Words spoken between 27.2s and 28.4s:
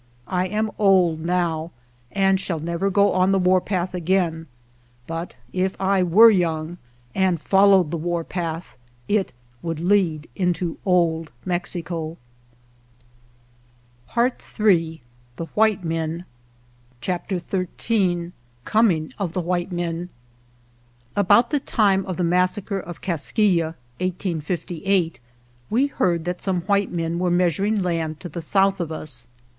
measuring land to